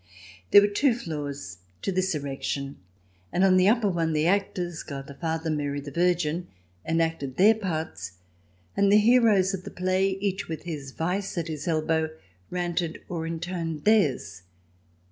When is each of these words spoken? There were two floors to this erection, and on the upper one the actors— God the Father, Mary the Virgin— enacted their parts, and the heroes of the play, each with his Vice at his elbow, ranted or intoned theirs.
There 0.49 0.61
were 0.61 0.67
two 0.67 0.95
floors 0.95 1.59
to 1.83 1.91
this 1.91 2.15
erection, 2.15 2.77
and 3.31 3.43
on 3.43 3.55
the 3.55 3.67
upper 3.69 3.87
one 3.87 4.13
the 4.13 4.25
actors— 4.25 4.81
God 4.81 5.05
the 5.05 5.13
Father, 5.13 5.51
Mary 5.51 5.79
the 5.79 5.91
Virgin— 5.91 6.47
enacted 6.89 7.37
their 7.37 7.53
parts, 7.53 8.13
and 8.75 8.91
the 8.91 8.97
heroes 8.97 9.53
of 9.53 9.63
the 9.63 9.69
play, 9.69 10.13
each 10.19 10.47
with 10.47 10.63
his 10.63 10.89
Vice 10.89 11.37
at 11.37 11.49
his 11.49 11.67
elbow, 11.67 12.09
ranted 12.49 13.03
or 13.09 13.27
intoned 13.27 13.83
theirs. 13.83 14.41